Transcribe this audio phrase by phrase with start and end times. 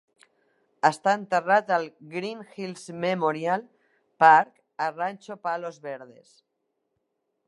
[0.87, 3.67] Està enterrat al Green Hills Memorial
[4.25, 6.33] Park a Rancho Palos Verdes.